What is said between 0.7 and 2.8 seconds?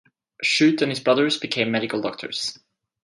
and his brothers became medical doctors.